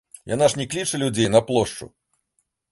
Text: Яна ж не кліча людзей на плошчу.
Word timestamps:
Яна 0.35 0.45
ж 0.53 0.59
не 0.61 0.65
кліча 0.71 1.01
людзей 1.05 1.27
на 1.37 1.43
плошчу. 1.53 1.93